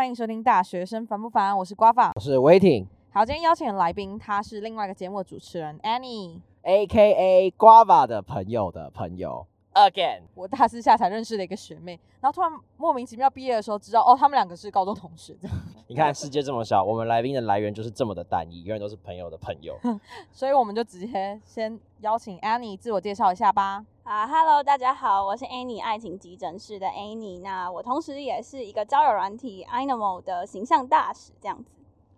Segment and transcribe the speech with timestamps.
[0.00, 2.12] 欢迎收听《大学生烦不烦》，我是瓜法。
[2.14, 6.40] 我是 Waiting 好，今天邀请的来宾，他是另外一个节目的主持人 Annie。
[6.62, 10.22] A K A Guava 的朋友的朋友 again。
[10.34, 15.54] 我大四下才认识的一个学妹，然后突然莫名其妙毕业的时候知道，哦，他们两个是高中同学，这样。
[15.86, 19.78] 你看世界这么小，我们来宾的来源就是这么的单一，永远都是朋友的朋友。
[20.32, 23.84] 所以我们就直接先邀请 Annie 自我介绍一下吧。
[24.10, 27.40] 啊哈喽，大家好，我是 Annie 爱情急诊室的 Annie。
[27.42, 31.70] 那我同时也是一个交友软体 Animal 的形象大使，这样子。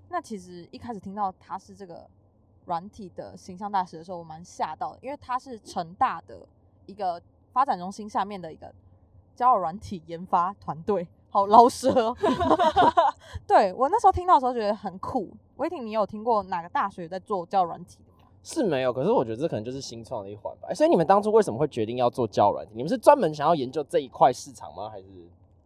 [0.08, 2.08] 那其实一开始听到他是这个
[2.64, 6.38] 软体的形象大使的时候，我蛮吓到的，因为他是成大的
[6.86, 7.20] 一个
[7.52, 8.72] 发展中心下面的一个
[9.36, 12.16] 交友软体研发团队，好老舌哦。
[13.46, 15.30] 对我那时候听到的时候觉得很酷。
[15.56, 18.11] 威霆，你有听过哪个大学在做交友软体的吗？
[18.42, 20.72] 是没有，可是我觉得这可能就是新创的一环吧。
[20.74, 22.66] 所以你们当初为什么会决定要做交友软？
[22.74, 24.88] 你们是专门想要研究这一块市场吗？
[24.90, 25.04] 还是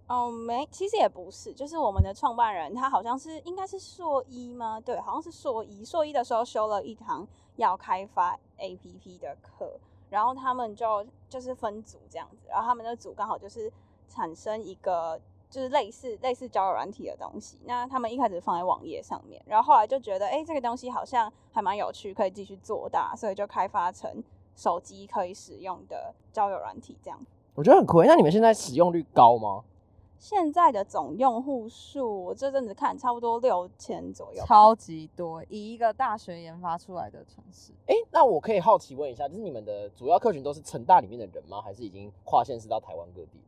[0.08, 4.80] 哦，没，其实也不是，就是我们的创办人他好像是应该是硕一吗？
[4.80, 5.84] 对，好像是硕一。
[5.84, 9.72] 硕一的时候修了一堂要开发 APP 的课，
[10.08, 13.72] 然后他们就就是分组这样子，然后他们的组刚好就是
[14.08, 17.58] 产生一个就是类似类似交友软体的东西。
[17.64, 24.22] 那他们一开始放在网页上面，然后后来就觉得，哎、这个东西好像还蛮有趣，可以继续做大，所以就开发成
[24.54, 27.18] 手机可以使用的交友软体这样。
[27.54, 28.06] 我觉得很酷欸。
[28.06, 29.64] 那你们现在使用率高吗？
[30.18, 34.42] 现在的总用户数，我这阵子看差不多六千左右。
[34.46, 41.60] 超级多，以一个大学研发出来的城市，哎、那我可以好奇问一下，就是你们的主要客群都是成大里面的人吗？
[41.60, 43.38] 还是已经跨县市到台湾各地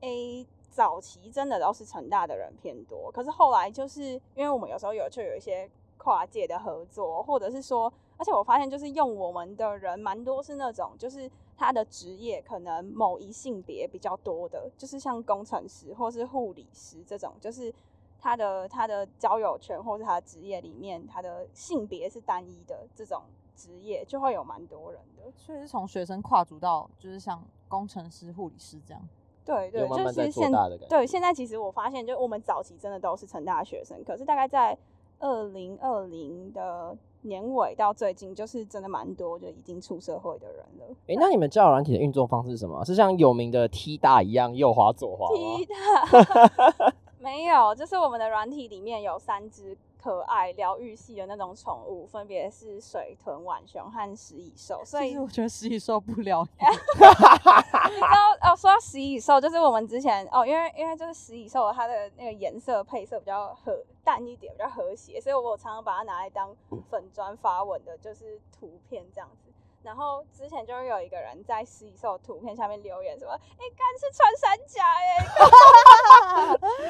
[0.00, 4.02] ？A 早期真的都是成大的人偏多，可是后来就是
[4.34, 17.72] 因为我们有时候有就有一些跨界的合作，或者是说，而且我发现就是用我们的人蛮多是那种就是他的职业可能某一性别比较多的，就是像工程师或是护理师这种，就是
[18.18, 23.22] 他的他的交友圈或是他的职业里面他的性别是单一的这种
[23.54, 25.30] 职业，就会有蛮多人的。
[25.36, 29.08] 所以是从学生跨足到就是像工程师、护理师这样。
[29.44, 30.50] 对对，慢慢就是现
[30.88, 34.76] 对现在其实我发现，就我们早期真的都是成大学生，可是大概在
[35.18, 40.96] 二零二零的年尾到最近，就是真的蛮多就已经出社会的人了。
[41.06, 42.84] 哎、那你们交友软体的运作方式是什么？
[42.84, 45.56] 是像有名的 T 大一样右滑左滑吗？
[45.56, 66.54] 踢他 没有，就是我们的软体里面有三只可爱疗愈系的那种宠物，分别是水豚、浣熊和食蚁兽，所以其实我觉得食蚁兽不了 你知道哦，说到食蚁兽，就是我们之前哦，因为因为就是食蚁兽它的那个颜色配色比较和淡一点，比较和谐，所以我常常把它拿来当
[66.90, 69.41] 粉砖发文的，就是图片这样子。
[69.82, 75.26] 然后之前就有一个人在食蚁兽图片下面留言说：“哎、干是穿山甲耶，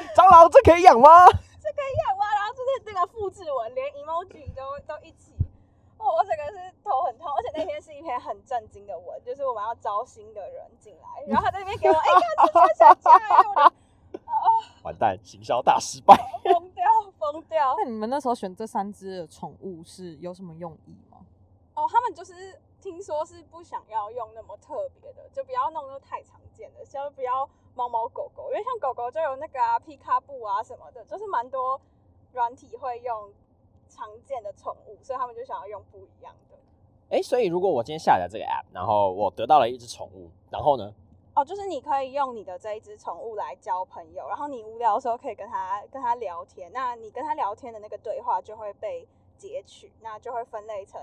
[0.15, 1.25] 蟑螂这可以养吗？
[1.27, 5.33] 这可以养吗？”然后就是这个复制文，连 emoji 都都一起。
[5.97, 13.71] 哦，我整个是头很痛，而且那天是一篇很震惊的文，就是我们要招新的人进来，然后他在那边给我，哎、看是穿山甲耶，我就
[14.83, 16.13] 完蛋，行销大失败。
[16.43, 16.83] 疯掉，
[17.17, 17.73] 疯掉！
[17.77, 21.19] 那你们那时候选这三只的宠物是有什么用意吗？
[21.75, 31.79] 哦，他们就是听说是不想要用那么特别的，就不要弄得太常见的，就不要猫猫狗狗，因为像狗狗就有那个啊皮卡布啊什么的，就是蛮多
[32.33, 33.31] 软体会用
[33.87, 36.57] 常见的宠物，所以他们就想要用不一样的。
[37.09, 40.93] 哎、所以如果我今天下载这个 app，然后我得到了一只宠物，然后呢？
[41.35, 49.07] 哦，就是你可以用你的这一只宠物来交朋友，然后你无聊的时候可以跟它跟它聊天，那你跟它聊天的那个对话就会被
[49.37, 51.01] 截取，那就会分类成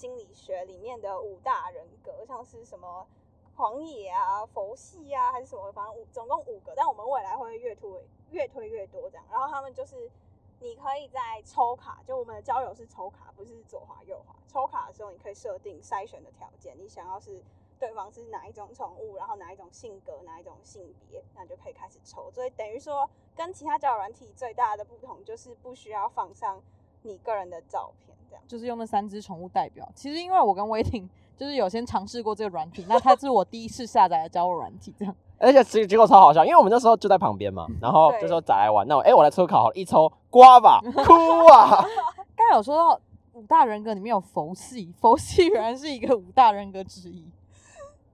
[0.00, 3.06] 心理学里面的五大人格，像是什么
[3.54, 7.90] 狂野啊、佛系啊，还是什么，反正五总共五个，但我们未来会越推
[8.30, 9.26] 越推越多这样。
[9.30, 10.10] 然后他们就是
[10.58, 14.34] 你可以在抽卡，就我们的交友是抽卡，不是左滑右滑。
[14.48, 17.44] 抽卡的时候，你可以设定筛选的条件，你想要是
[17.78, 22.30] 对方是哪一种宠物，然后哪一种性格，哪一种性别，那就可以开始抽。
[22.30, 26.62] 所以等于说，跟其他交友软体最大的不同就是不需要放上
[27.02, 28.42] 你个人的照片，这样。
[28.46, 29.86] 就是用那三只宠物代表。
[29.94, 35.14] 其实因为我跟威霆就是有先尝试过这个软体，那它是我第一次下载的交友软体，这样。
[35.38, 41.12] 而且结结果超好笑，因为我们那时候就在旁边嘛，然后对就说再来玩，那我哎、我来抽卡好了，一抽瓜吧，哭
[41.50, 41.82] 啊！
[42.36, 43.00] 刚才有说到
[43.32, 47.26] 五大人格里面有佛系，佛系原来是一个五大人格之一。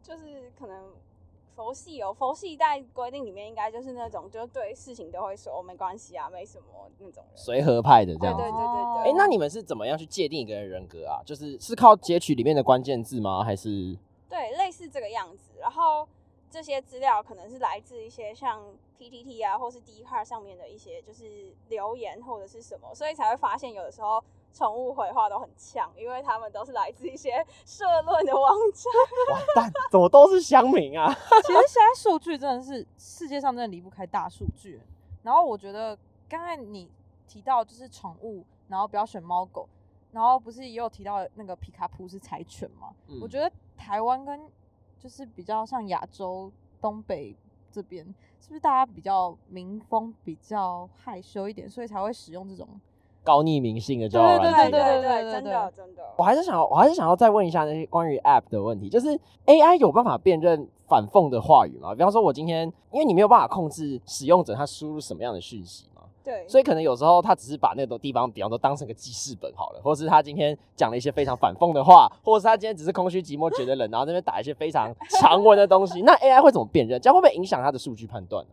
[0.03, 0.85] 就是可能
[1.57, 6.67] 佛系哦，佛系在规定里面应该就是那种，就是对事情都会说、哦、没关系啊，没什么
[6.99, 7.33] 那种人。
[7.35, 8.59] 随和派的这对对样子。
[8.59, 9.11] 哦对对对。
[9.11, 11.23] 哎、那你们是怎么样去界定一个人人格啊？
[11.25, 13.43] 就是是靠截取里面的关键字吗？
[13.43, 13.97] 还是
[14.29, 15.53] 对，类似这个样子。
[15.59, 16.07] 然后
[16.51, 18.63] 这些资料可能是来自一些像
[18.99, 24.23] PTT 啊，或是 d c a r 上面的一些就是留言或者是什么，所以才会发现有的时候
[24.57, 28.93] 宠物回话都很呛，因为他们都是来自一些社论的网站。
[29.35, 31.13] 完蛋，怎么都是乡民啊？
[31.45, 34.81] 其实现在数据真的是世界上真的离不开大数据。
[35.23, 36.91] 然后我觉得刚才你
[37.27, 39.69] 提到就是宠物，然后不要选猫狗，
[40.13, 42.95] 然后不是也有提到那个皮卡普是柴犬吗？
[43.21, 44.51] 我觉得台湾跟
[44.99, 46.51] 就是比较像亚洲
[46.81, 47.37] 东北
[47.71, 48.07] 这边，
[48.41, 52.81] 是不是大家比较民风比较害羞一点，所以才会使用这种
[53.27, 54.71] 高匿名性的交友软件？
[54.71, 56.03] 对对对对，真的真的。
[56.17, 59.09] 我还是想，我还是想要再问一下那些关于 App 的问题，就是
[59.45, 60.69] AI 有办法辨认？
[60.89, 77.01] 反讽的话语吗，比方说，我今天因为你没有办法控制使用者他输入什么样的讯息嘛，对，所以可能有时候他只是把那种地方，比方说当成个记事本好了，或者是他今天讲了一些非常反讽的话，或者是他今天只是空虚寂寞觉得冷，然后那边打一些非常长文的东西， 那 AI 会怎么辨认？
[77.01, 78.51] 这样会不会影响他的数据判断呢？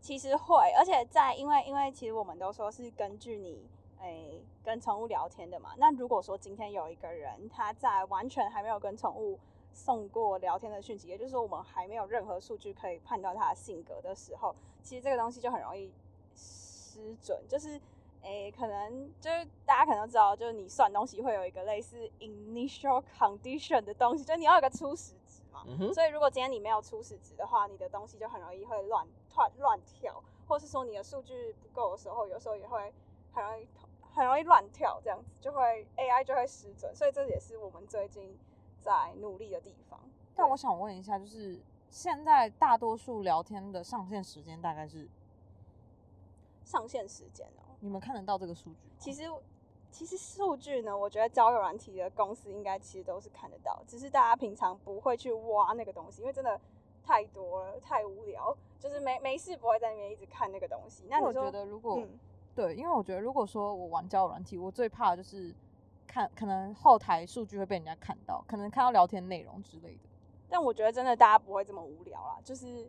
[0.00, 3.58] 其实会，而且在因为因为其实我们都说是根据你
[4.06, 9.38] 诶跟宠物聊天的嘛，那如果说今天有一个人他在完全还没有跟宠物
[9.72, 15.92] 送过聊天的讯息，也就是说，我们还没有任何数据可以判断他的性格的时候，其实这个东西就很容易
[16.34, 17.42] 失准。
[17.46, 17.78] 就是，
[18.22, 25.62] 诶，可能就是大家可能知道，就是你算东西会有一个类似 initial condition 的东西，就是你要有个初始值嘛。
[25.92, 32.92] 所以，如果今天你没有初始值的话，你的东西就很容易会乱乱乱跳，或是说你的数据不够的时候，有时候也会
[33.32, 33.68] 很容易
[34.16, 36.92] 很容易乱跳，这样子就会 AI 就会失准。
[36.96, 38.36] 所以，这也是我们最近。
[38.78, 39.98] 在努力的地方，
[40.36, 41.60] 但我想问一下，就是
[41.90, 45.08] 现在大多数聊天的上线时间大概是
[46.64, 47.74] 上线时间哦？
[47.80, 48.88] 你们看得到这个数据？
[48.96, 49.24] 其实，
[49.90, 56.60] 其实数据呢，我觉得交友软体的公司应该其实都是看得到，只是大家平常不会去挖那个东西，因为真的
[57.02, 61.06] 太多了，太无聊，就是没没事不会在那边一直看那个东西。
[61.10, 62.06] 那我觉得如果
[62.56, 65.54] 对，因为我觉得如果说我玩交友软体，我最怕的就是。
[66.08, 70.08] 看，可能后台数据会被人家看到，可能看到聊天内容之类的。
[70.48, 72.88] 但我觉得真的大家不会这么无聊啦，就是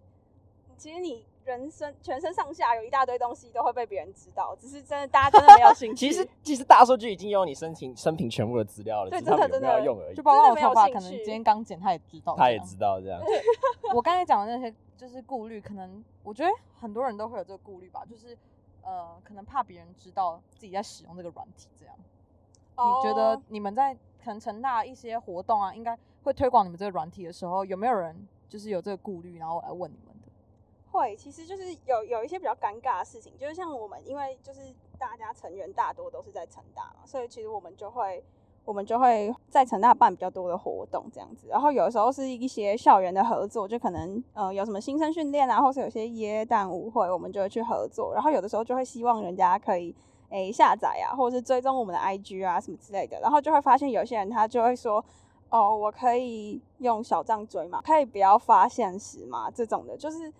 [0.77, 6.07] 其实你人生全身上下有一大堆东西都会被别人知道，只是真的大家真的没有兴 趣。
[6.07, 10.15] 其实其实大数据已经有你申请生平全部的资料了，对，真的真的要用而已。
[10.15, 13.19] 就包括我头发，可能今天刚剪，他也知道，他也知道这样。
[13.95, 18.37] 我刚才讲的那些就是顾虑，可能我觉得很多人都会有这个顾虑吧，就是
[18.87, 21.93] 呃，可能怕别人知道自己在使用这个软体这样。
[21.99, 30.27] 你觉得你们在可能成大一些活动啊，应该会推广你们这个软体的时候，有没有人就是有这个顾虑，然后来问你们的？
[30.91, 38.23] 会，其实就是有有一些比较尴尬的事情，就是像我们，因为就是大家成员大多都是在成大嘛，所以其实我们就会
[38.67, 49.95] 我们就会在成大办比较多的活动这样子，然后有的时候是一些校园的合作，就可能呃有什么新生训练啊，或是有些耶诞舞会，我们就会去合作，然后有的时候就会希望人家可以。
[50.29, 55.01] 诶，下载啊，或者是追踪我们的 IG 啊，什么之类的，然后就会发现有些人他就会说，
[55.49, 60.33] 哦，我可以用小账追嘛，可以不要发现实嘛，这种的，就是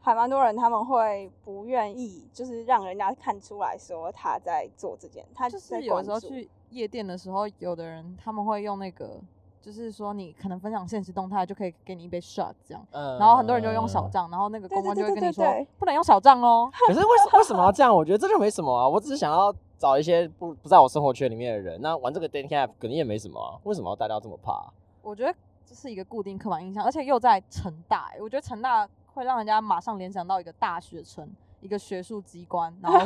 [0.00, 9.20] 还蛮多人他们会不愿意，就是让人家看出来说他在做这件，他就是有时候去夜店的时候，有的人他们会用那个。
[9.62, 15.44] 就是说，你可能分享现实动态就可以给你一杯 shot 这样，嗯然后很多人就用小账，然后那个公关就会跟你说
[15.78, 16.70] 不能用小账哦。
[16.88, 17.94] 可是为什为什么要这样？
[17.94, 23.60] 我觉得这就没什么啊，我只是想要找一些不不在我生活圈里面的人，那玩这个 dating app 肯定也没什么啊。
[23.64, 24.72] 为什么大家要这么怕？
[25.02, 25.34] 我觉得
[25.66, 31.28] 这是一个固定刻板印象，而且又在成大，我觉得成大会让人家马上联想到一个大学城。
[31.60, 32.98] 一个学术机关，然后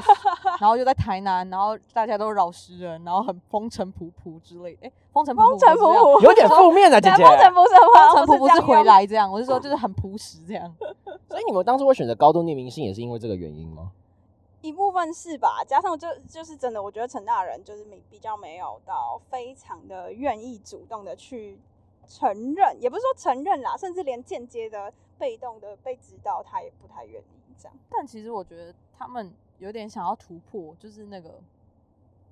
[0.61, 4.79] 然后又在台南，然后大家都老实人，然后很风尘仆仆之类。
[4.81, 7.25] 哎，风尘风尘仆仆，有点负面的姐姐。
[7.25, 10.73] 风尘不是风尘仆仆是回来这样，我是说 就是很朴实这样。
[11.29, 13.91] 所以你们当初会选择高度匿名性，也是因为这个原因吗？
[14.61, 21.59] 一部分是吧，加上就就是真的，我觉得陈大人就是没比较没有到非常的愿意主动的去
[22.09, 27.44] 承认，也不是说承认啦，甚至连间接的被动的被指导，他也不太愿意。
[27.59, 31.41] 这样但其实我觉得他们有点想要突破，就是那个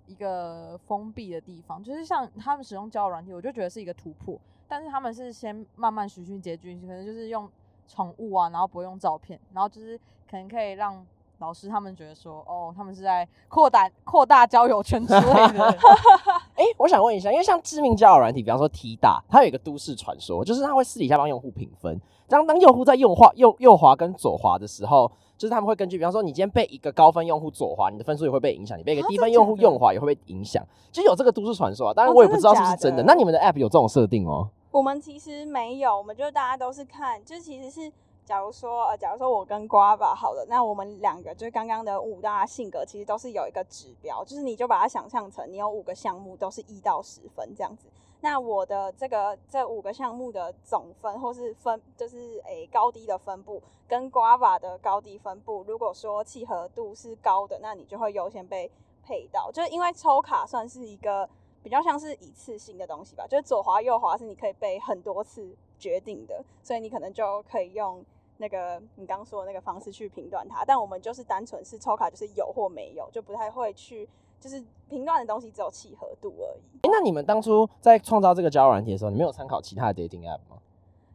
[0.07, 4.39] 一个封闭的地方，就是像他们使用交友软体，我就觉得是一个突破。
[4.69, 7.51] 但是他们是先慢慢循序渐进，可能就是用
[7.87, 9.99] 宠物啊，然后不用照片，然后就是
[10.31, 11.07] 可能可以让
[11.43, 15.77] 老师他们觉得说，哦，他们是在扩大扩大交友圈之类的。
[16.55, 22.01] 哎，我想问一下，因为像知名交友软体，比方说 T 大，它有一个都市传说，就是它会私底下帮用户评分。
[22.29, 30.65] 当当用户在用滑右右滑跟左滑的时候，就是他们会根据，比方说你今天被一个高分用户左滑，你的分数也会被影响；你被一个低分用户右滑也会被影响。
[30.93, 33.03] 就有这个都市传说啊，当然我也不知道是不是真的。
[33.03, 34.49] 那你们的 App 有这种设定哦？
[34.71, 37.93] 我们其实没有，我们就大家都是看，就其实是
[38.25, 47.89] 假如说呃，假如说我跟瓜吧，好了，那我们两个就是刚刚的五大性格，其实都是有一个指标，就是你就把它想象成你有五个项目，都是一到十分这样子。
[48.21, 58.71] 那我的这个这五个项目的总分或是分，就是诶高低的分布，跟 Guava 的高低分布，如果说契合度是高的，那你就会优先被
[59.03, 59.51] 配到。
[59.51, 61.29] 就是因为抽卡算是一个
[61.65, 68.05] 比较像是一次性的东西吧，就是左滑右滑是你可以被很多次决定的，所以你可能就可以用
[68.43, 70.65] 那个你刚说的那个方式去评断它。
[70.67, 74.07] 但我们就是单纯是抽卡，就是有或没有，就不太会去。
[74.43, 76.79] 就是评断的东西只有契合度而已。
[76.83, 80.59] 哎，那你们当初在创造这个交友软体的时候，你没有参考其他的 dating app 吗？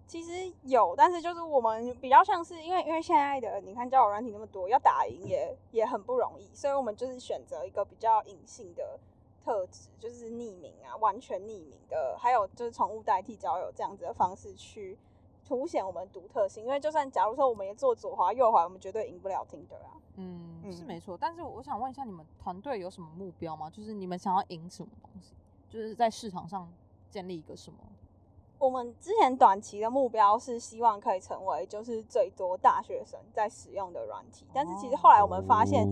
[0.08, 8.98] 其实有，但是就是我们比较像是因为因为现在的你看交友软体那么多，要打赢也也很不容易，所以我们就是选择一个比较隐性的
[9.44, 14.98] 特质，就是匿名啊，完全匿名的，还有就是宠物代替交友这样子的方式去。
[15.48, 19.96] 凸显我们独特性，因为就算假如说我们也做左滑右滑，我们绝对赢不了 Tinder 啊。
[20.16, 21.18] 嗯，是没错。
[21.18, 23.70] 但是我想问一下，你们团队有什么目标吗？
[23.70, 25.34] 就是你们想要赢什么东西？
[25.70, 26.70] 就是在市场上
[27.10, 27.80] 建立一个什么？
[28.60, 35.88] 我们之前短期的目标是希望可以成为就是最多大学生在使用的软体，但是其实后来我们发现，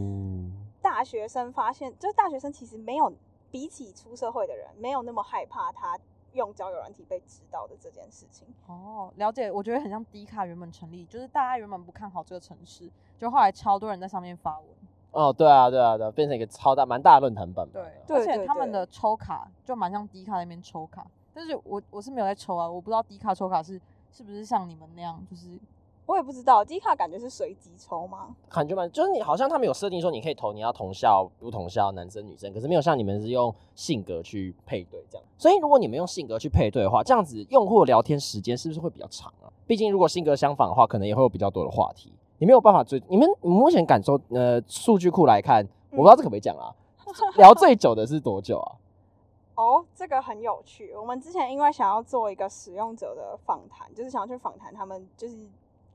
[0.81, 3.13] 大学生发现就是大学生其实没有
[3.51, 5.97] 比起出社会的人没有那么害怕他。
[6.35, 9.51] 用交友软体被知道的这件事情哦，了解。
[9.51, 14.67] 我觉得很像迪卡原本成立，就是大家原本不看好这个城市，就后来超多人在上面发文。
[15.11, 17.67] 哦，对啊，对啊，对，变成一个超大、蛮大的论坛版。
[17.73, 25.59] 对，而且他们的抽卡就蛮像迪卡那边抽卡，但是我我是没有在抽啊，我不知道迪卡抽卡是是不是像你们那样，就是。
[26.05, 28.35] 我也不知道，低卡感觉是随机抽吗？
[28.49, 35.27] 感觉蛮，就是你好像他们有设定说你可以投你要同校不同校男生女生，可是没有像你们是用性格去配对这样。
[35.37, 39.49] 所以如果你们用性格去配对的话，这样子用户聊天时间是不是会比较长啊？
[39.65, 42.13] 毕竟如果性格相反的话，可能也会有比较多的话题。
[42.37, 46.69] 你没有办法追你们目前感受呃数据库来看，我不知道这可不可以讲啊？
[47.37, 48.75] 聊最久的是多久啊？
[49.55, 50.93] 哦，这个很有趣。
[50.93, 55.35] 我们之前因为想要做一个使用者的访谈，就是想要去访谈他们，就是。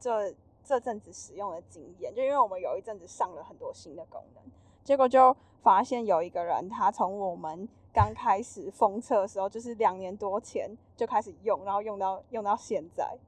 [0.01, 4.43] 这这阵子使用的经验，就因为我们有一阵子上了很多新的功能，
[4.83, 13.19] 结果就发现有一个人，他从我们刚开始封测的时候，就是两年多前就开始用，然后用到用到现在，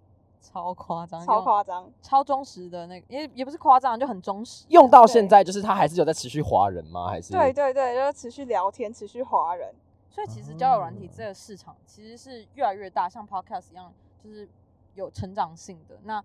[0.40, 4.64] 超夸张，超夸张，超忠实的那个，也也不是夸张，就很忠实。
[4.68, 7.08] 用到现在，就是他还是有在持续划人吗？
[7.08, 9.74] 还是对对对，就是持续聊天，持续划人。
[10.08, 14.48] 所以其实交友软体这个市场其实是越来越大，像 Podcast 一样，就是
[14.94, 16.22] 有成长性的那。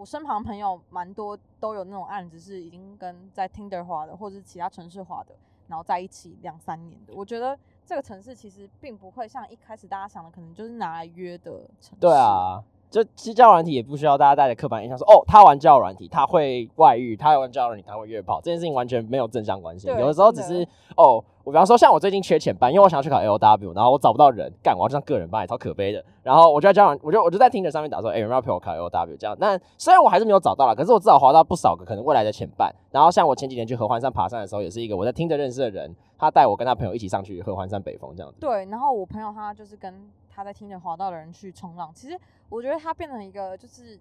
[0.00, 5.34] 我身旁朋友蛮多都有那种案子，是已经跟在 Tinder 滑的，或者是其他城市划的，
[5.68, 7.12] 然后在一起两三年的。
[7.14, 11.96] 我觉得这个城市其实并不会像一开始大家想的，可能就是拿来约的城市。
[12.00, 12.64] 对啊。
[12.90, 19.86] 就其实交友软体也不需要大家带着刻板印象说哦，他玩交友软体他会外遇，他玩交友软体他会约炮，这件事情完全没有正向关系。
[19.88, 20.66] 有的时候只是
[20.96, 26.04] 哦，我比方说像我最近缺钱班，因为我想要去考 L W，然后我找不到人干，我要上个人班，也超可悲的。
[26.22, 29.36] 然后我就在交友，我就我就在听着上面打说，哎，有没有陪我考 L W 这样？
[29.38, 32.74] 那虽然我还是没有找到了，可是我至少划到不少个可能未来的前半。
[32.90, 38.40] 然后像我前几年去合欢山爬山的时候，也是一个我在听着认识的人，他带我跟他朋友一起上去合欢山北峰这样子。
[38.40, 40.10] 对，然后我朋友他就是跟。
[40.30, 42.18] 他在听着滑道的人去冲浪，其实
[42.48, 43.98] 我觉得他变成一个就是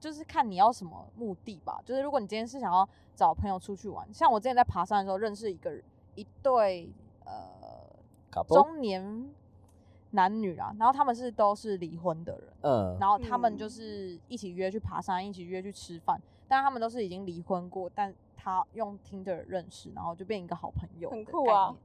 [0.00, 1.78] 就是看你要什么目的吧。
[1.84, 5.78] 就是如果你今天是想要找朋友出去玩，像我之前在爬山的时候认识一个
[6.14, 6.90] 一对
[7.26, 9.28] 呃中年
[10.12, 21.76] 男女啊，然后他们是都是离婚的人，嗯，然后他们就是一起约去爬山，一起约去吃饭，但他们都是已经离婚过，但他用听着认识，然后就变一个好朋友，很酷啊。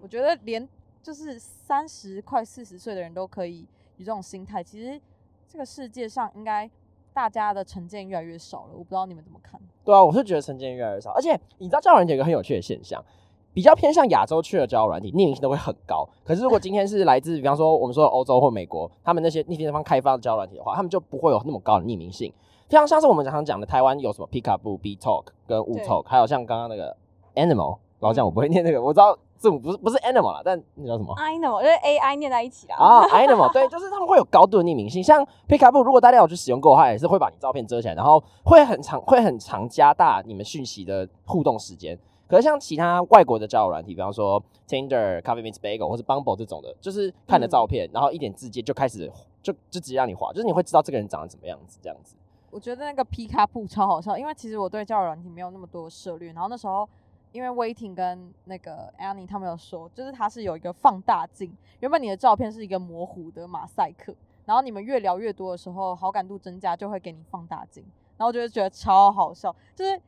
[0.00, 0.68] 我觉得连。
[1.02, 3.66] 就是三十快四十岁的人都可以
[3.96, 5.00] 有这种心态，其实
[5.48, 6.70] 这个世界上应该
[7.12, 8.70] 大家的成见越来越少了。
[8.72, 9.60] 我不知道你们怎么看？
[9.84, 13.04] 对啊，我是觉得成见越来越少，而且你知道交友软件有个很有趣的现象，
[13.52, 16.08] 比较偏向亚洲区的交友软体，匿名性都会很高。
[16.24, 22.32] 可是如果今天是来自比方说我们说欧洲或美国，他们那些那些地方开发的交友软体的话，他们就不会有那么高的匿名性。
[22.68, 26.96] 非常像是我们常常讲的台湾有什么 Pickup、B Talk 跟 U Talk，还有像刚刚那个
[27.34, 29.18] Animal，老讲我不会念那个，我知道。
[29.42, 32.76] 字母不是不是 animal 啦，但那叫什么？animal 就是 A I 念在一起啦。
[32.76, 35.02] 啊，animal 对，就是他们会有高度的匿名性。
[35.02, 41.98] 像 Pickup，如果大家有去使用过的话，也是会把你照片遮起来，然后会很长会很长加大你们讯息的互动时间。
[42.28, 49.10] 可是像其他外国的交友软体，比方说 Tinder、Coffee Meets Bagel 或是 Bumble 这种的，就是看的照片，然后一点字节就开始
[49.42, 52.14] 就就直接让你滑，就是你会知道这个人长得怎么样子这样子。
[52.52, 56.88] 我觉得那个 Pickup 超好笑，因为其实我对交友软体没有那么多涉猎，然后那时候。
[57.32, 61.52] 因为 Waiting 跟那个 Annie 他们有说，就是它是有一个放大镜。
[61.80, 67.82] 原本你的照片是一个模糊的马赛克，然后你们越聊越多的时候，好感度增加就会给你放大镜。
[68.16, 70.00] 然后我就会觉得超好笑，就是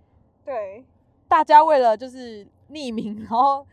[0.45, 0.85] 对，
[1.27, 3.67] 大家为了就是匿名，然后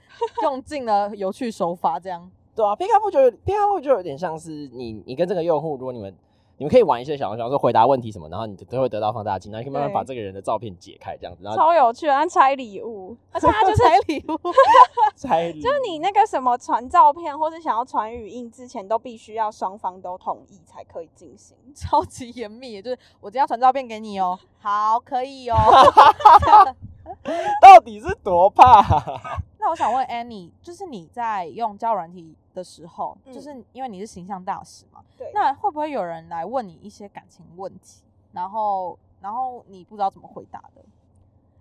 [0.43, 2.31] 用尽了有趣手法，这样。
[2.55, 6.13] 对啊，偏看不就有偏看不就有点像是你你跟这个用户，如果你们
[6.62, 14.38] 你们可以玩一些小游戏，比方说回答问题什么，然后你都会得到放大镜，然后你可以慢慢把这个人的照片解开，这样子，然后超有趣的，像 拆礼物，而且他就是拆礼物，
[15.15, 21.58] 猜就是你那个什么传照片或者想要传语音之前，都必须要双方都同意才可以进行。
[21.74, 25.58] 超级严密，就是我今天要传照片给你哦，好，可以哦。
[27.60, 28.84] 到底是多怕？
[29.58, 40.81] 那我想问 Annie，就是你在用交友软体的时候，嗯就是因为你是形象大使嘛，对，那会不会有人来问你一些感情问题，然后然后你不知道怎么回答的？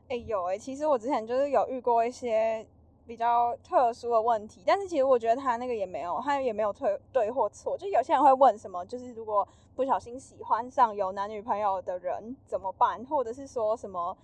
[0.08, 2.66] 哎、有哎、其实我之前就是有遇过一些
[3.06, 7.78] 比较特殊的问题，但是其实我觉得他那个也没有，他也没有对对或错。
[7.78, 14.16] 就有些人会问什么，就是如果不小心喜欢上有男女朋友的人怎么办，或者是说什么，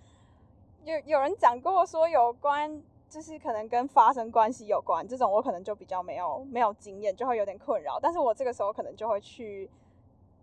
[0.83, 2.81] 有有人讲过说有关。
[3.09, 7.99] 就是可能跟发生关系有关，这种我可能就比较没有没有经验，就会有点困扰。
[7.99, 9.69] 但是我这个时候可能就会去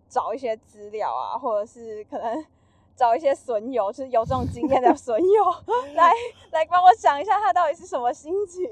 [0.09, 2.44] 找一些资料啊，或者是可能
[2.97, 5.44] 找一些损友，就是有这种经验的 损友
[5.94, 6.12] 来
[6.52, 8.64] 来帮我想一下他到底是什么心情。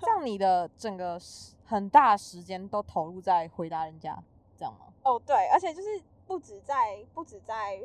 [0.00, 4.18] 这样你的整个时很大时间都投入在回答人家，
[4.56, 4.86] 这样吗？
[5.04, 7.80] 哦，对，而且就是不止在不止在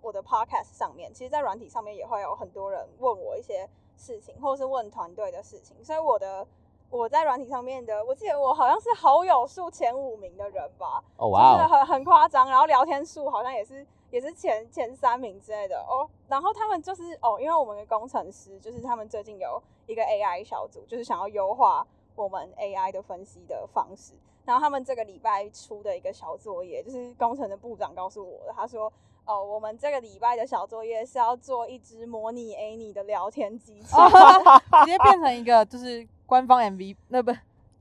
[0.00, 6.46] 我的 podcast 上面，其实在软体上面也会有很多人问我一些事情，或者是问团队的事情，所以我的。
[6.90, 16.08] 我在软体上面的，我记得我好像是好友数前五名的人吧，哦就是很很夸张，然后聊天数好像也是也是前前三名之类的哦。
[16.28, 21.84] 然后他们就是哦，因为我们的工程师就是他们最近有一个 AI 小组，就是想要优化
[22.14, 24.12] 我们 AI 的分析的方式。
[24.44, 28.92] 然后他们这个礼拜出的一个小作业，就是工程的部长告诉我的，他说。
[29.26, 33.96] 哦，我们这个礼拜的小作业是要做一只模拟 Annie 的聊天机器，
[34.84, 37.32] 直接变成一个就是官方 MV，那不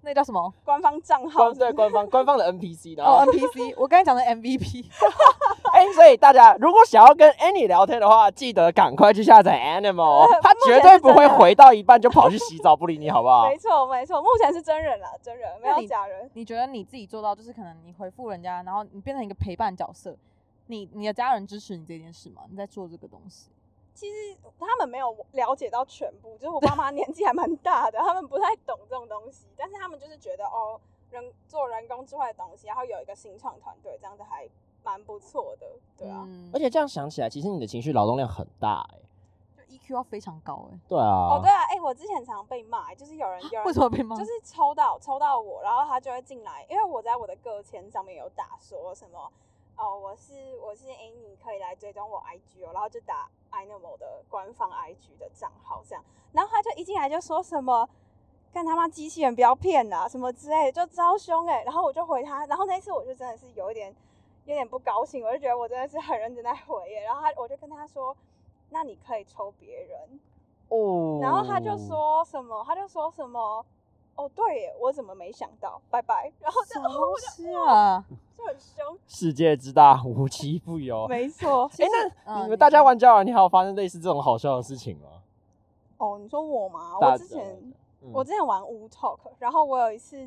[0.02, 0.54] 那叫什么？
[0.66, 4.86] 官方账号官对官方官方的 NPC，然哦后，NPC， 我刚才讲的 MVP。
[5.74, 13.50] 哎、所以大家如果想要跟 Annie 聊天的话，记得赶快去下载 Animal，哦他目前绝对不会回到一半就跑去洗澡不理你，好不好？
[13.50, 16.30] 没错没错，目前是真人啦，真人没那你有假人。
[16.34, 20.16] 你觉得你自己做到，就是可能你回复人家，然后你变成一个陪伴角色，
[20.68, 22.44] 你你的家人支持你这件事吗？
[22.50, 23.50] 你在做这个东西？
[23.94, 30.80] 其实他们没有了解到全部，就是我 爸妈年纪还蛮大的，他们不太懂这种东西，但是他们就是觉得哦，
[31.12, 34.50] 人做人工智慧的东西，然后有一个新创团队，这样子还
[34.84, 36.24] 蛮不错的，对啊。
[36.28, 39.00] 嗯而且这样想起来，其实你的情绪劳动量很大哎、
[39.58, 44.16] 就 EQ 要非常高哎、对啊，哦，对啊，哎、我之前常被骂，就是有人 有人为什么被骂？
[44.18, 49.32] 就是抽到抽到我，然后他就会进来，因为我在我的个签上面有打说什么
[49.78, 57.90] 哦，我是我是 Amy，可以来追踪我 IG 哦，然后就打 iNomo 的官方 IG 的账号这样，然后他就一进来就说什么。
[58.54, 63.92] 干他妈机器人不要骗啦，什么之类的，就招凶哎、然后我就回他，然后那一次我就真的是有一点
[64.46, 68.16] 有点不高兴，我就觉得我真的是很认真在回耶、然后他我就跟他说，
[68.70, 70.20] 那你可以抽别人，
[70.70, 73.66] 哦，然后他就说什么，他就说什么，
[74.16, 78.04] 哦对耶，我怎么没想到，拜拜，然后就什 么东西啊？
[78.38, 81.08] 就很凶，世界之大， 无奇不有。
[81.08, 81.70] 没错。
[81.80, 81.88] 哎、
[82.26, 85.08] 那嗯你们大家玩交友软体还有发生类似这种好笑的事情吗？
[85.98, 86.98] 哦，你说我吗？
[87.00, 87.58] 我之前
[88.02, 90.18] 嗯我之前玩 Wu Talk，然后我有一次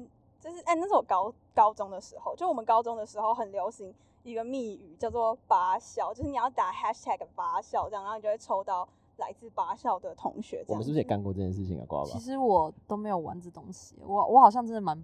[0.41, 10.65] 就是哎、那是我高高中的时候，就我们高中的时候很流行一个密语叫做八笑，就是你要打 hashtag 八笑这样，然后你就会抽到来自八校的同学。
[10.69, 11.85] 我们是不是也干过这件事情啊？
[11.87, 15.03] 瓜吧其，实我都没有玩这东西，我我好像真的蛮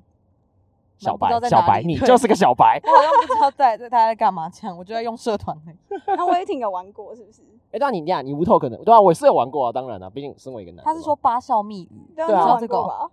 [0.99, 2.81] 小白，小白，你就是个小白。
[2.85, 5.57] 我好像不知道在在大家在干嘛，这样我就在用社团。
[6.07, 7.43] 那我也挺有玩过，是不是？
[7.73, 10.85] 哎、那你呀，你无头可能对啊，我是有玩过啊，当然啊，毕竟身为一个男。
[10.85, 13.11] 他是说八校密语，对对啊这个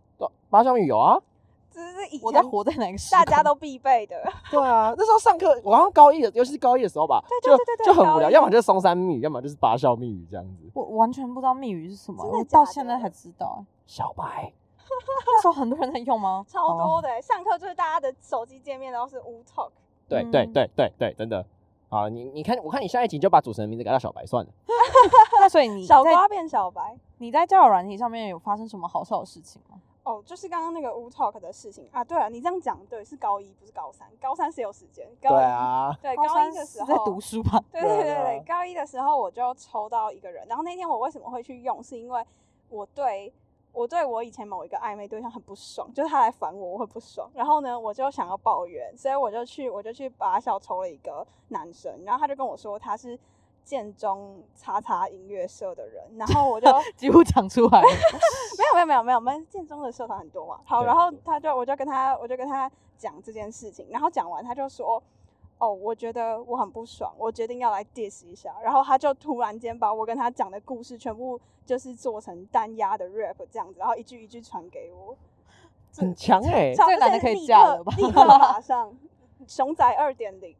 [0.50, 1.18] 八小米有啊，
[1.80, 4.16] 只是以我在活在哪个时空大家都必备的。
[4.52, 10.70] 对啊，那时候上课，我好像高一的，尤其是高一的时候吧，对对对对就就很无聊，一要么就是松山密语，要么就是八校密语这样子。
[10.74, 13.64] 我完全不知道密语是什么，真的我到假的现在才知道。
[13.88, 14.54] 小白，
[15.26, 16.46] 那时候很多人在用吗？
[16.48, 19.72] 超好吧多的欸，上课就是大家的手机界面都是 Wu Talk。
[20.08, 21.46] 对对嗯对对对，真的。
[21.90, 24.52] 好，你你看，我看你下一集就把主持人名字改到小白算了。
[25.40, 26.96] 那所以你在小瓜变小白。
[27.18, 29.78] 你在交友软体上面有发生什么好笑的事情吗？
[30.10, 32.04] 哦，就是刚刚那个 Wu Talk 的事情啊。
[32.04, 35.08] 对啊，你这样讲对，是高一不是高三，高三是有时间。
[35.22, 37.64] 高对，啊，对，高三一的时候是在读书吧？
[37.72, 42.26] 对对对对啊，高一的时候我就抽到一个人，然后那天我为什么会去用，是因为
[42.70, 43.32] 我对
[43.72, 47.30] 我对我以前某一个暧昧对象很不爽，就是他来烦我，我很不爽。
[47.36, 53.18] 然后呢，我就想要抱怨，所以我就去我就去把小抽了一个男生，然后他就跟我说他是
[53.70, 57.88] 建中叉叉音乐社的人，然后我就 几乎讲出来了。
[58.58, 60.60] 没有没有没有没有，我们建中的社团很多嘛。
[60.66, 65.02] 好，然后他就我就跟他我就跟他讲这件事情，然后讲完他就说。
[65.62, 68.56] 哦，我觉得我很不爽，我决定要来 diss 一下。
[68.64, 75.18] 然后他就突然间把我跟他讲的故事全部就是做成单压的 rap 这样子，然后一句一句传给我。
[75.98, 78.98] 很强哎、超这个男的可以而且立刻嫁了吧立刻马上
[79.46, 80.56] 熊仔二点零。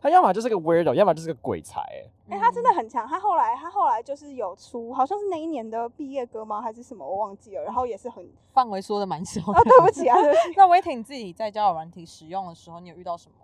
[0.00, 2.10] 他要么就是个 weirdo，要么就是个鬼才、欸。
[2.30, 3.06] 哎、他真的很强。
[3.06, 6.60] 他后来，他后来就是有出，好像是那一年的毕业歌吗？
[6.62, 7.04] 还是什么？
[7.04, 7.64] 我忘记了。
[7.64, 9.52] 然后也是很，范围说的蛮小的。
[9.52, 10.54] 哦，对不起啊，对不起。
[10.56, 13.34] 那威霆你自己在交友软体使用的时候，你有遇到什么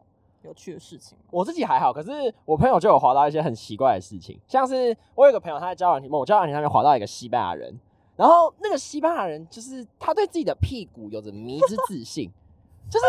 [0.43, 1.25] 有趣的事情吗？
[1.31, 7.75] 我自己还好，可是我朋友就有滑到一些很奇怪的事情，像是我有个朋友他在交友软体，我交友软体上面滑到一个西班牙人，
[8.17, 12.31] 然后那个西班牙人就是他对自己的屁股有着迷之自信，
[12.89, 13.07] 就是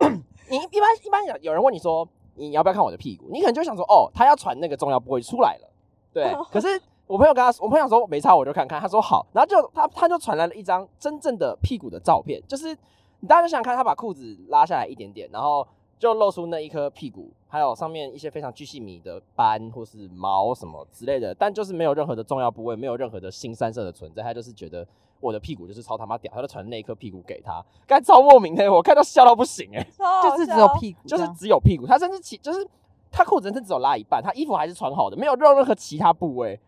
[0.50, 5.68] 你一般一般有有人问你说你要不要看我的屁股，你可能就想说哦，他要传那个重要部位出来了，
[6.12, 6.80] 对， 可是。
[7.06, 8.80] 我朋友跟他，我朋友说没差，我就看看。
[8.80, 12.74] 他说好，然后就他他就传来了一张真正的屁股的照片，就是
[13.20, 15.68] 你大家就想想看，他把裤子拉下来一点点，然后
[15.98, 24.86] 就露出那一颗屁股，还有上面一些非常巨细靡的斑或是毛什么之类的，但就是没有任何的重要部位，没有任何的新三色的存在，他就是觉得
[25.24, 29.82] 我的屁股就是超他妈屌，他就传那一颗屁股给他，该超莫名的，我看到笑到不行哎、
[30.22, 32.68] 就是只有屁股，就是只有屁股，他甚至其就是
[33.10, 36.60] 他裤子真的只有拉一半，他衣服还是穿好的，没有露任何其他部位，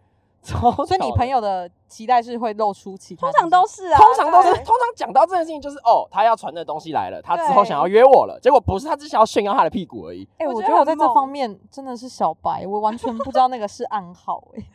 [0.42, 10.27] 超所以你朋友的期待是会露出其他通，常都是啊，通常都是，通常讲到这件事情就是哦，他要传的东西来了，他之后想要约我了，结果不是，他只想要炫耀他的屁股而已。
[10.38, 14.66] 哎、我我觉得我在这方面真的是小白，我完全不知道那个是暗号哎、好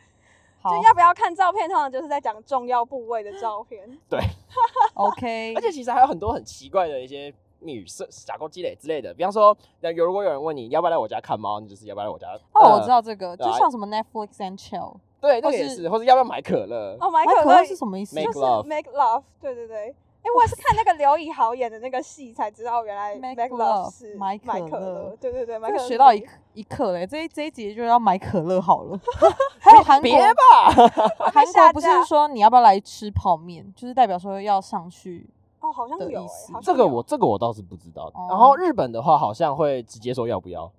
[0.70, 3.88] 就要不要看照片，通常就是在讲重要部位的照片。
[4.08, 4.20] 对，
[4.94, 12.28] OK， 而且其实还有很多很奇怪的一些密语、设假构积累之类的，比方说，那有如果有人问你要不要来我家看猫，你就是要不要来我家。
[12.54, 16.96] 哦，呃我知，道这个，就像什么 Netflix and Chill，对，那也是，或者要不要买可乐？
[17.00, 19.94] 哦，买买可可乐乐是什么意思？Make 就是 love make love，对对对。
[20.22, 28.98] 哎、我也是看那个刘以豪演的那个戏才知道，原来 Make make love，love 是买可对对对，买这个可乐学到一课一课嘞，这一这一节就要买可乐好了。
[29.58, 30.90] 还有韩国，别吧，
[31.34, 35.28] 韩下国不是架说你要不要来吃泡面，就是代表说要上去。
[35.60, 36.26] 哦，好像有
[36.62, 38.04] 这个我这个我倒是不知道。
[38.14, 40.70] 哦然后日本的话，好像会直接说要不要。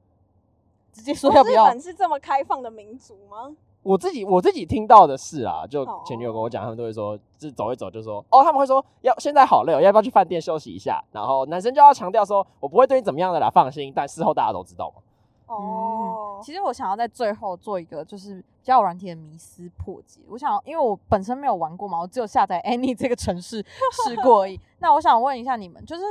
[0.93, 1.71] 直接说要不要日？
[1.71, 3.55] 本是这么开放的民族吗？
[3.83, 11.03] 我自己我自己听到的是啊，就哦前女友跟我讲，他们都会说，就走一走就说，哦，他们会说要现在好累哦，要不要去饭店休息一下？
[11.11, 13.91] 然后男生就要强调说，我不会对你怎么样的啦，放心。
[13.95, 15.01] 但事后大家都知道嘛。
[15.53, 20.21] 哦，其实我想要在最后做一个就是交友软体的迷思破解。
[20.27, 23.63] 我想，因为我本身没有玩过嘛，我只有下载 Any 这个城市
[24.05, 24.59] 试过而已。
[24.79, 26.03] 那我想问一下你们，就是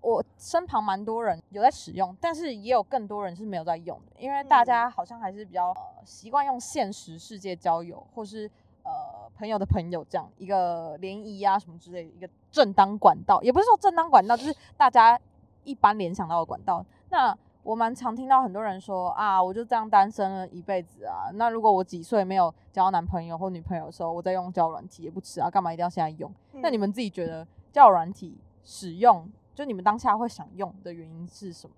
[0.00, 8.50] 我身旁蛮多人有在使用，但是也有更多人是没有在用的，因为大家好像还是比较呃习惯用现实世界交友，或是
[8.82, 8.90] 呃
[9.36, 15.18] 朋友的朋友这样一个联谊啊什么之类的一个正当管道，也不是说正当管道，就是大家
[15.64, 16.84] 一般联想到的管道。
[17.10, 17.36] 那
[17.68, 21.28] 我蛮常听到很多人说啊，我就这样单身了一辈子啊。
[21.34, 26.32] 那如果我几岁没有交男朋友或女朋友的时候，我再用交友软体也不迟啊，干嘛一定要现在用？
[26.62, 31.74] 那你嗯们自己觉得交友软体使用，就你们当下会想用的原因是什么？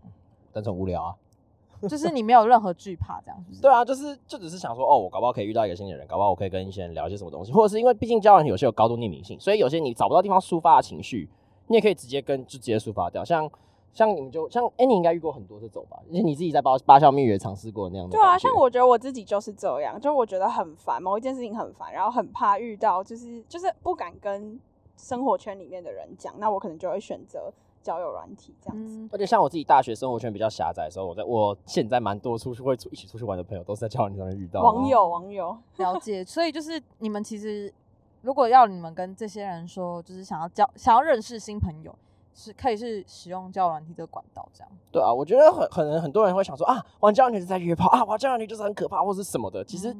[0.53, 1.17] 单纯无聊啊。
[1.89, 3.61] 就是你没有任何惧怕，这样子？
[3.61, 11.29] 对啊，就是就只是想说，哦，我搞不好可以遇到一个新的人，搞不好我可以跟一些人聊一些什么东西，或者是因为毕竟交友软体有些有高度匿名性，所以有些你找不到地方抒发的情绪，
[11.67, 13.25] 你也可以直接跟就直接抒发掉。
[13.25, 13.51] 像
[13.93, 15.99] 像你们就像哎，你应该遇过很多这种吧？
[16.09, 24.59] 而且你自己在八八校蜜月尝试过那样的对啊，像我觉得我自己就是这样，就我觉得很烦，某一件事情很烦，然后很怕遇到，就是就是不敢跟
[24.97, 28.99] 生活圈里面的人讲，那我可能就会选择交友软体这样子。
[28.99, 36.25] 嗯，而且像我自己大学生活圈比较狭窄的时候，我在我现在蛮多出去会出一起出去玩的朋友，都是在交友软件上面遇到的网友，网友，了解。
[36.25, 37.73] 所以就是你们其实
[38.23, 41.95] 如果要你们跟这些人说，就是想要交想要认识新朋友，
[42.35, 44.71] 是可以是使用交友软体这个管道这样。
[44.91, 49.95] 对啊，我觉得很可能很多人会想说啊，玩交友软件是在约炮啊，玩交友软件就是很可怕或是什么的，其实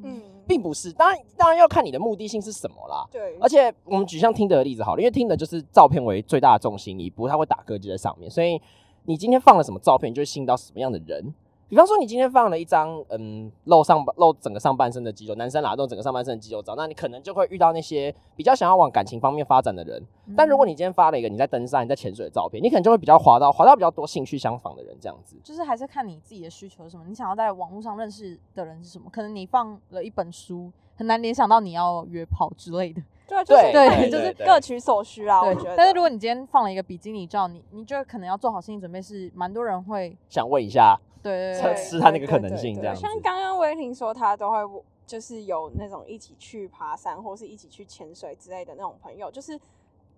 [0.47, 0.93] 并不是。
[0.93, 3.07] 当然，当然要看你的目的性是什么啦。
[3.11, 8.61] 对，而且我们举像听的的例子好了，因为听的就是照片为最大的重心，你不太会打歌就在上面，所以
[9.05, 11.35] 你今天放了什么照片，你就会吸引到什么样的人。
[11.71, 20.05] 比方说，你今天放了一张嗯露上半露整个上半身的肌肉，男生啦露整个上半身的肌肉照，那你可能就会遇到那些比较想要往感情方面发展的人。
[20.37, 25.37] 但如果你今天发了一个你在登山、你在潜水的照片，你可能就会比较滑到滑到比较多兴趣相仿的人这样子。
[25.45, 29.09] 就是还是看你自己的需求是什么，你想要在网络上认识的人是什么？
[29.09, 33.01] 可能你放了一本书，很难联想到你要约炮之类的。
[33.29, 35.77] 对，就是对对就是各取所需啊，我觉得。
[35.77, 49.59] 但是如果你今天放了一个比基尼照，你你就可能要做好心理准备，是蛮多人会想问一下，对对测对，试它那个可能性这样子像刚刚威霆说，他都会就是有那种一起去爬山或是一起去潜水之类的那种朋友，就是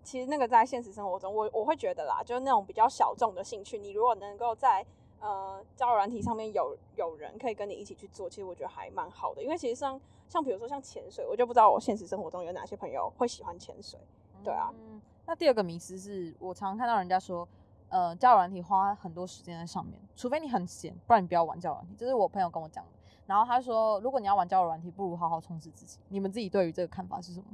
[0.02, 4.84] 其实那个在现实生活中，我我会觉得啦，就是那种比较小众的兴趣，你如果能够在
[5.20, 9.42] 呃交友软体上面有有人可以跟你一起去做，其实我觉得还蛮好的。
[9.42, 13.98] 因为其实像像比如说像潜水，我就不知道我现实生活中有哪些朋友会喜欢潜水。
[14.44, 15.00] 对啊嗯。
[15.24, 17.48] 那第二个迷思是我常常看到人家说，
[17.92, 21.94] 呃，交友软体花很多时间在上面，除非你很闲，不然你不要玩交友软体。
[21.98, 22.90] 这是我朋友跟我讲的。
[23.26, 25.98] 然后他说，如果你要玩交友软体，不如好好充实自己。
[26.08, 27.46] 你们自己对于这个看法是什么？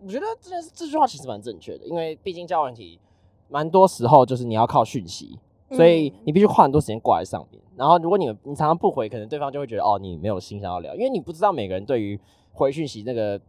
[0.00, 3.00] 我觉得这件事这句话其实蛮正确的，因为毕竟交友软体
[3.48, 5.38] 蛮多时候就是你要靠讯息，
[5.70, 7.58] 所以嗯你必须花很多时间挂在上面。
[7.74, 12.20] 然后如果你你常常不回，可能对方就会觉得哦你没有心想要聊，因为你不知道每个人对于
[12.52, 13.40] 回讯息那个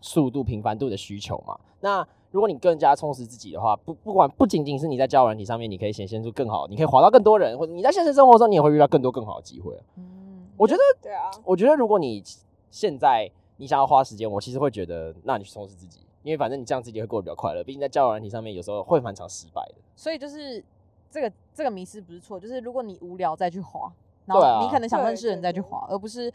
[0.00, 1.58] 速度、频繁度的需求嘛。
[1.80, 9.74] 那如果你更加充实自己的话，不不管不仅仅是你在交友软体上面，你可以显现出更好，你可以滑到更多人，或者你在现实生活中你也会遇到更多更好的机会。
[9.96, 12.22] 嗯，我觉得对啊，我觉得如果你
[12.70, 17.64] 现在你想要花时间，我其实会觉得，那你去充实自己，因为反正你这样自己会过得比较快乐。
[17.64, 19.76] 毕竟在交友软体上面，有时候会蛮常失败的。
[19.96, 20.62] 所以就是
[21.10, 23.90] 这个这个迷失不是错，就是如果你无聊再去滑，
[24.26, 26.30] 然后你可能想认识的人再去滑，而不是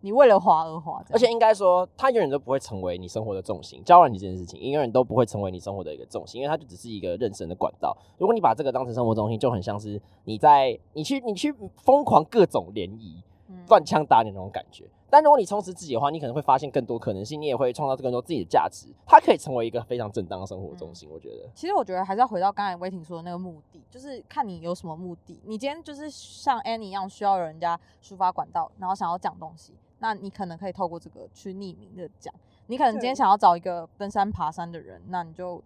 [0.00, 1.02] 你为了滑而滑。
[1.10, 3.82] 而且应该说，它永远都不会成为你生活的重心。
[3.84, 7.96] 交友软体这件事情，永远都不会成为你生活的一个重心，因为它就只是一个认识人的管道。
[8.18, 14.88] 如果你把这个当成生活中心，就很像是你在你去你去疯狂各种联谊，嗯乱枪打你那种感觉。
[15.12, 18.86] 但如果你充实自己的话，你可能会发现更多可能性，你也会创造更多自己的价值。
[19.04, 21.50] 它可以成为一个非常正当的生活中心，我觉得。
[21.52, 25.40] 其实我觉得还是要回到刚才威婷说的那个目的，就是看你有什么目的。
[25.46, 32.34] 你今天就是像 Annie 一样需要有人家抒发管道，然后想要讲东西，那你可能可以透过这个去匿名的讲。
[32.66, 35.62] 你可能今天想要找一个登山爬山的人，那你就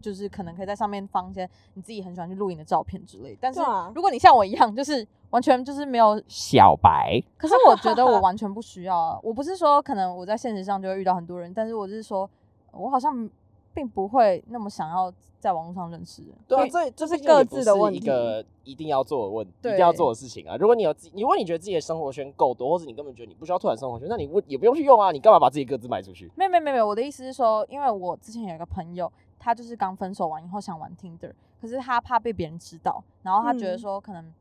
[0.00, 3.36] 就是可能可以在上面放一些你自己很喜欢去露营的照片之类。
[3.40, 3.60] 但是
[3.94, 9.18] 如果你像我一样，就是完全就是没有小白，可是我觉得我 完全不需要啊！
[9.22, 12.28] 我不是说可能我在现实上就会遇到很多人，但是我是说，
[12.72, 13.28] 我好像
[13.74, 16.34] 并不会那么想要在网络上认识人。
[16.48, 20.56] 对啊，这这是各自的问题一个一定要做的问，一定要做的事情啊。
[20.56, 26.30] 如果你有自己，如果你觉得自己的生活圈够多，或者你根本觉得你不需要拓展生活圈，那你不也不用去用啊，你干嘛把自己各自卖出去？
[26.36, 34.32] 没有没有没有没，我的意思是说，因为我之前有一个朋友，他就是刚分手完以后想玩 Tinder，可是他怕被别人知道，然后他觉得嗯说可能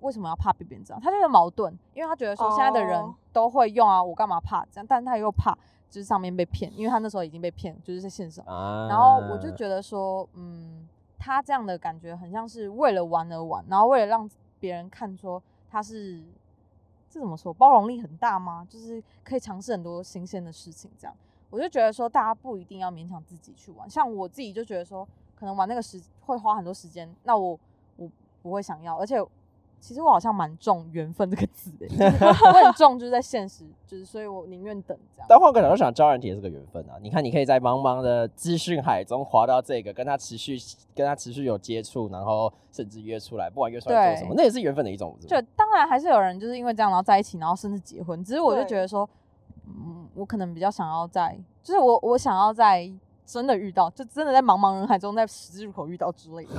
[0.00, 1.00] 为什么要怕被别人知道？
[1.02, 4.86] 他就有矛盾，因为他觉得说现在的人哦都会用啊，我干嘛怕这样？
[4.86, 5.56] 但是他又怕
[5.90, 8.44] 就是上面被骗，因为他那时候已经被骗，就是在线上。
[8.46, 16.20] 啊然后我就觉得说，嗯，他这样的感觉很像是为了玩而玩，然后为了让别人看说他是
[17.08, 18.66] 这怎么说，包容力很大吗？
[18.68, 21.16] 就是可以尝试很多新鲜的事情，这样
[21.50, 23.88] 我就觉得说，大家不一定要勉强自己去玩。
[23.88, 27.58] 像我自己就觉得说，可能玩那个时会花很多时间，那我
[27.96, 28.10] 我
[28.42, 29.24] 不会想要，而且。
[29.86, 32.02] 其实我好像蛮重缘分这个字的，就是
[32.42, 35.26] 我很重，就是在现实，就是所以我宁愿等这样。
[35.28, 36.96] 但换个角度想，招人体也是个缘分啊。
[37.02, 40.56] 你看，你可以在茫茫的资讯海中划到这个，跟他持续
[40.94, 45.14] 跟他持续有接触，然后甚至约出来，不管约出来做什么，那也是缘分的一种。
[45.28, 48.24] 就当然还是有人就是因为这样然后在一起，然后甚至结婚。
[48.24, 49.06] 只是我就对觉得说，
[49.66, 52.90] 嗯，我可能比较想要在，就是我我想要在
[53.26, 56.54] 真的遇到，就真的在茫茫人海中，在十字路口遇到之类的。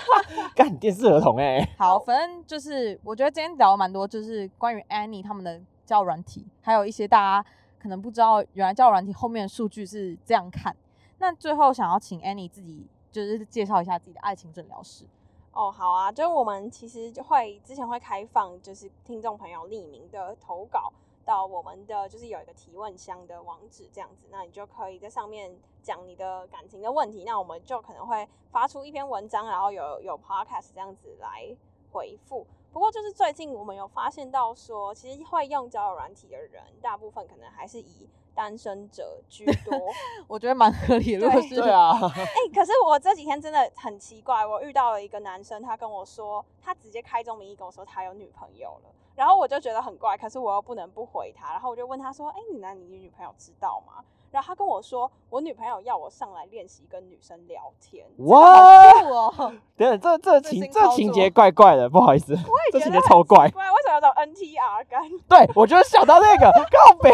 [0.54, 7.48] 干电视儿童哎、 好，反正就是我觉得今天聊了蛮多，就是关于 Annie 他们的交友软体，还有一些大家
[7.80, 10.76] 可能不知道，原来交友软体后面的数据是这样看。
[11.18, 15.04] 那最后想要请 Annie 自己就是介绍一下自己的爱情诊疗室。
[15.52, 20.92] 哦，好啊，就是我们其实就会之前会开放，就是听众朋友匿名的投稿
[21.30, 31.54] 到我们的就是有一个提问箱的网址这样子，那你就可以在上面讲你的感情的问题，那我们就可能会发出一篇文章，然后有有 podcast 这样子来
[31.92, 32.44] 回复。
[32.72, 39.78] 不过就是最近我们有发现到说，其实会用交友软体的人，大部分可能还是以单身者居 多。
[40.26, 41.30] 我觉得蛮合理的。
[41.30, 48.90] 对啊， 哎、可是我这几天真的很奇怪，我遇到了一个男生，他跟我说，他直接开宗明义跟我说他有女朋友了，
[49.20, 54.02] 然后我就觉得很怪，可是我又不能不回他，然后我就问他说，哎、你那你女朋友知道吗？
[54.30, 58.06] 然后他跟我说，我女朋友要我上来练习跟女生聊天。
[58.20, 58.90] 哇，
[59.76, 62.34] 等等，这这情这情节怪怪的，不好意思，
[62.72, 65.02] 这情节觉得很超怪为什么要找 NTR 感？
[65.28, 67.10] 对，我就想到那个 靠北，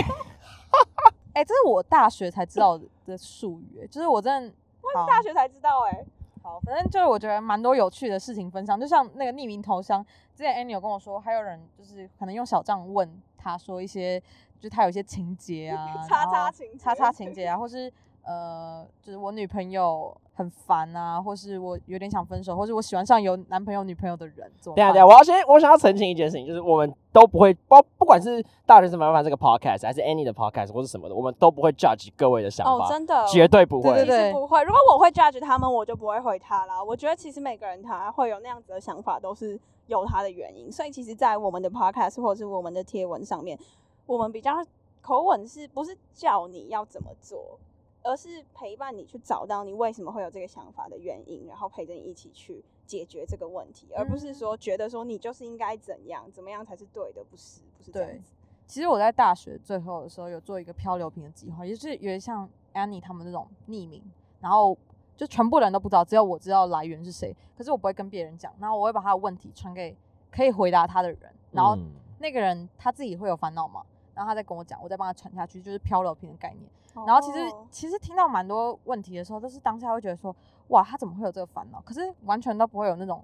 [1.34, 4.54] 哎、这是我大学才知道的术语、欸，就是我真的
[4.94, 6.04] 好大学才知道、哎，
[6.46, 10.00] 好，反正就是我觉得蛮多有趣的事情分享，就像那个匿名头像，
[10.32, 14.20] 之前 Annie 有跟我说，还有人就是可能用小账问他说一些，
[14.56, 24.84] 就是他有一些情节啊， 叉叉情节叉叉情节啊，或是呃，就是我女朋友很烦啊，或是我有点想分手，或是我喜欢上有男朋友女朋友的人，怎么办？
[24.84, 33.94] 对啊对啊，我要先我想要澄清一件事情，就是我们都不会包，不管是大学生烦烦这个 podcast 还是 any 的 podcast 或是什么的，我们都不会 judge 各位的想哦，法，真的，绝对不会。
[33.94, 34.62] 对对其实不会。
[34.62, 36.84] 如果我会 judge 他们，我就不会回他啦。
[36.84, 40.70] 我觉得其实每个人他会有那样子的想法，都是有他的原因。
[40.70, 43.58] 所以其实，在我们的 podcast 或者是我们的贴文上面，
[44.04, 44.52] 我们比较
[45.00, 47.58] 口吻是不是叫你要怎么做，
[48.06, 58.32] 而是陪伴你去找到你为什么会有这个想法的原因，然后陪着你一起去解决这个问题，而不是说觉得说你就是应该怎样怎么样才是对的，不是不是这样对子。
[58.68, 64.00] 其实我在大学最后的时候有做一个漂流瓶的计划，也就是有点像 Annie 他们那种匿名，
[64.40, 64.76] 然后
[65.16, 69.96] 就全部人都不知道，只有我知道来源是谁，可是我不会跟别人讲，然后我会把他的问题传给
[70.30, 71.18] 可以回答他的人，
[71.50, 73.84] 然后嗯那个人他自己会有烦恼嘛，
[74.16, 76.68] 然后他再跟我讲，我再帮他传下去，就是漂流瓶的概念。
[77.06, 80.34] 然后其实哦其实听到蛮多问题的时候，都是当下会觉得说，
[80.68, 81.78] 哇，他怎么会有这个烦恼？
[81.82, 83.22] 可是完全都不会有那种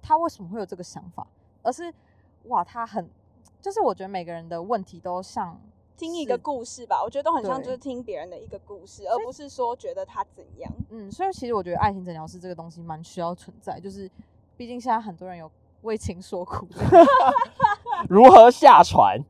[0.00, 1.26] 他为什么会有这个想法，
[1.62, 1.92] 而是
[2.44, 3.06] 哇，他很
[3.60, 5.60] 就是我觉得每个人的问题都像
[5.98, 10.72] 听一个故事吧，我觉得都很像就是听别人的一个故事，而不是说觉得他怎样。
[10.88, 14.10] 嗯，所以其实我觉得爱情诊疗师这个东西蛮需要存在，就是
[14.56, 15.50] 毕竟现在很多人有
[15.82, 16.80] 为情所苦的，
[18.08, 19.22] 如何下船？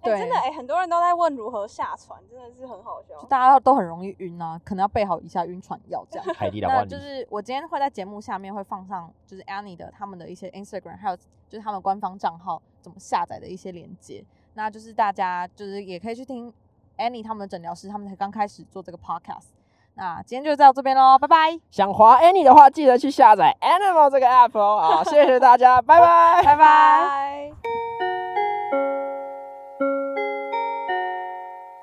[0.00, 3.26] 哎、真的对哎、很多人都在问如何下船，真的是很好笑就。
[3.26, 6.34] 大家都很容易晕啊，可能要备好一下晕船药这样。
[6.34, 14.24] 海底两万里，那就是我今天会在节目下面会放上，就是 Annie 的他们的一些 Instagram，还有就是他们官方账号怎么下载的一些链接。
[14.54, 16.52] 那就是大家就是也可以去听
[16.96, 19.48] Annie 他们的诊疗师，他们才刚开始做这个 podcast。
[19.94, 24.76] 那今天就到这边喽，拜拜，想滑 Annie 的话，记得去下载 Animal 这个 app 哦。
[24.78, 26.42] 啊，谢谢大家，拜拜。
[26.44, 27.37] 拜拜。